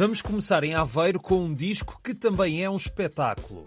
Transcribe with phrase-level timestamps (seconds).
[0.00, 3.66] Vamos começar em Aveiro com um disco que também é um espetáculo.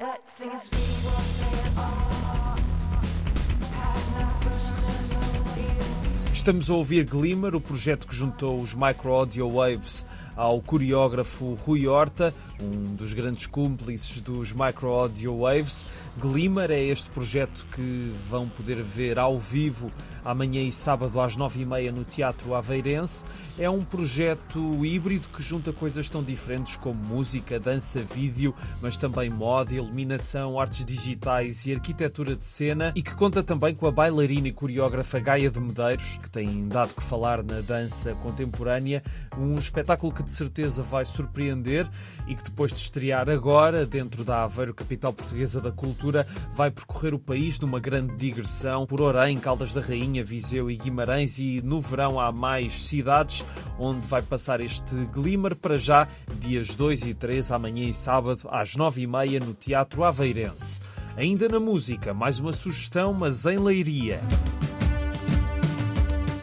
[6.34, 11.88] Estamos a ouvir Glimmer, o projeto que juntou os Micro Audio Waves ao coreógrafo Rui
[11.88, 15.86] Horta, um dos grandes cúmplices dos Micro Audio Waves.
[16.18, 19.92] Glimmer é este projeto que vão poder ver ao vivo
[20.24, 23.26] amanhã e sábado às nove e meia no Teatro Aveirense.
[23.58, 29.30] É um projeto híbrido que junta coisas tão diferentes como música, dança, vídeo, mas também
[29.30, 34.48] moda, iluminação, artes digitais e arquitetura de cena e que conta também com a bailarina
[34.48, 39.04] e coreógrafa Gaia de Medeiros, que tem dado que falar na dança contemporânea,
[39.38, 41.90] um espetáculo que de certeza vai surpreender
[42.28, 47.14] e que depois de estrear agora dentro da Aveiro, capital portuguesa da cultura, vai percorrer
[47.14, 51.82] o país numa grande digressão por Orem, Caldas da Rainha, Viseu e Guimarães e no
[51.82, 53.44] verão há mais cidades
[53.78, 56.08] onde vai passar este Glimmer para já,
[56.40, 60.80] dias 2 e 3, amanhã e sábado, às 9h30 no Teatro Aveirense.
[61.16, 64.22] Ainda na música, mais uma sugestão, mas em Leiria.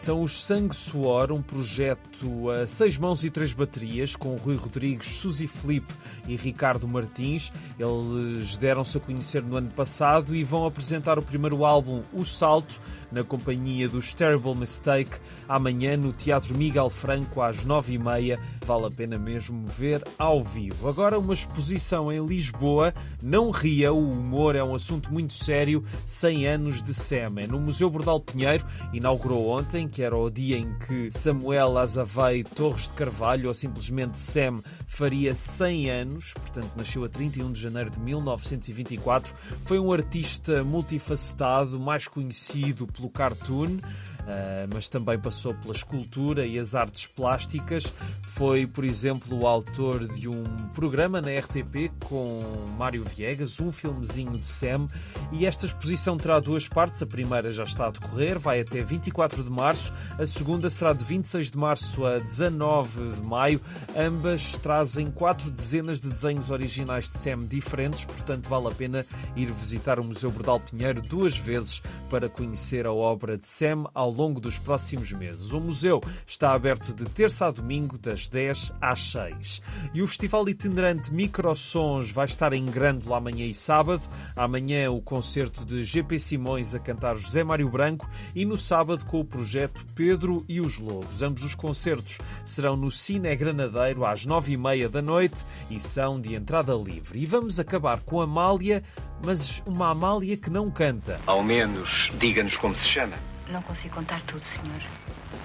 [0.01, 5.17] São os Sangue Suor, um projeto a seis mãos e três baterias, com Rui Rodrigues,
[5.17, 5.93] Suzy Felipe
[6.27, 7.51] e Ricardo Martins.
[7.77, 12.81] Eles deram-se a conhecer no ano passado e vão apresentar o primeiro álbum, O Salto,
[13.11, 18.39] na companhia dos Terrible Mistake, amanhã no Teatro Miguel Franco, às nove e meia.
[18.65, 20.87] Vale a pena mesmo ver ao vivo.
[20.87, 22.93] Agora, uma exposição em Lisboa.
[23.21, 25.83] Não ria, o humor é um assunto muito sério.
[26.05, 27.45] 100 anos de SEMA.
[27.45, 32.87] No Museu Bordal Pinheiro, inaugurou ontem, que era o dia em que Samuel Azavei Torres
[32.87, 37.99] de Carvalho, ou simplesmente Sam, faria 100 anos, portanto nasceu a 31 de janeiro de
[37.99, 39.35] 1924.
[39.61, 43.79] Foi um artista multifacetado, mais conhecido pelo cartoon,
[44.21, 47.91] Uh, mas também passou pela escultura e as artes plásticas.
[48.21, 50.43] Foi, por exemplo, o autor de um
[50.75, 52.39] programa na RTP com
[52.77, 54.87] Mário Viegas, um filmezinho de Sam.
[55.31, 57.01] E esta exposição terá duas partes.
[57.01, 59.80] A primeira já está a decorrer, vai até 24 de março.
[60.19, 63.61] A segunda será de 26 de março a 19 de maio.
[63.97, 69.05] Ambas trazem quatro dezenas de desenhos originais de Sam diferentes, portanto, vale a pena
[69.35, 73.47] ir visitar o Museu Bordal Pinheiro duas vezes para conhecer a obra de
[73.93, 75.51] ao ao longo dos próximos meses.
[75.51, 79.61] O museu está aberto de terça a domingo, das 10 às 6.
[79.93, 84.03] E o Festival Itinerante Microsons vai estar em Grândola amanhã e sábado.
[84.35, 89.21] Amanhã o concerto de GP Simões a cantar José Mário Branco e no sábado com
[89.21, 91.21] o projeto Pedro e os Lobos.
[91.21, 96.73] Ambos os concertos serão no Cine Granadeiro às 9h30 da noite e são de entrada
[96.73, 97.19] livre.
[97.19, 98.83] E vamos acabar com Amália,
[99.23, 101.19] mas uma Amália que não canta.
[101.25, 103.15] Ao menos diga-nos como se chama.
[103.49, 104.81] Não consigo contar tudo, senhor.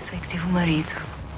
[0.08, 0.88] Sei que tive um marido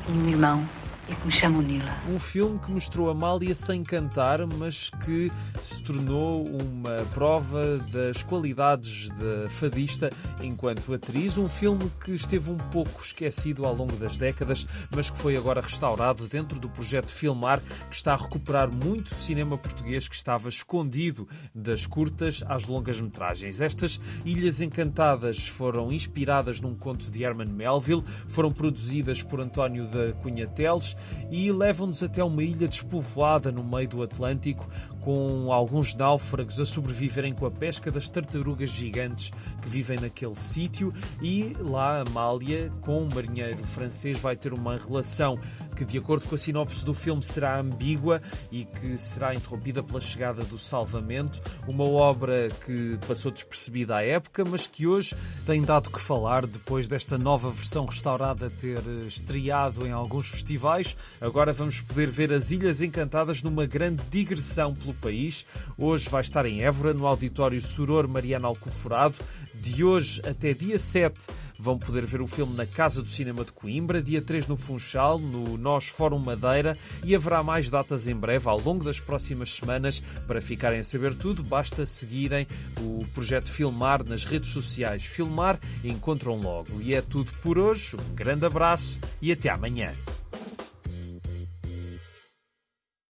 [0.09, 0.69] e um irmão
[1.09, 1.99] e que me Nila.
[2.09, 5.33] Um filme que mostrou Amália sem cantar, mas que
[5.63, 10.11] se tornou uma prova das qualidades da fadista
[10.43, 11.39] enquanto atriz.
[11.39, 15.61] Um filme que esteve um pouco esquecido ao longo das décadas, mas que foi agora
[15.61, 21.27] restaurado dentro do projeto Filmar, que está a recuperar muito cinema português que estava escondido
[21.55, 23.61] das curtas às longas metragens.
[23.61, 30.13] Estas Ilhas Encantadas foram inspiradas num conto de Herman Melville, foram produzidas por António da
[30.13, 30.98] Cunha Teles
[31.31, 34.69] e levam-nos até uma ilha despovoada no meio do Atlântico,
[35.01, 39.31] com alguns náufragos a sobreviverem com a pesca das tartarugas gigantes
[39.63, 40.93] que vivem naquele sítio.
[41.23, 45.39] E lá, Amália, com um marinheiro francês, vai ter uma relação
[45.77, 48.21] que, de acordo com a sinopse do filme, será ambígua
[48.51, 51.41] e que será interrompida pela chegada do salvamento.
[51.67, 55.15] Uma obra que passou despercebida à época, mas que hoje
[55.47, 60.97] tem dado que falar depois desta nova versão restaurada ter estreado em alguns festivais.
[61.21, 65.47] Agora vamos poder ver as Ilhas Encantadas numa grande digressão pelo país.
[65.77, 69.15] Hoje vai estar em Évora, no auditório Suror Mariana Alcoforado.
[69.55, 71.27] De hoje até dia 7
[71.59, 75.19] vão poder ver o filme na Casa do Cinema de Coimbra, dia 3 no Funchal,
[75.19, 80.01] no Nós Fórum Madeira e haverá mais datas em breve ao longo das próximas semanas.
[80.27, 82.47] Para ficarem a saber tudo, basta seguirem
[82.81, 85.05] o projeto Filmar nas redes sociais.
[85.05, 86.81] Filmar encontram logo.
[86.81, 87.97] E é tudo por hoje.
[87.97, 89.93] Um grande abraço e até amanhã.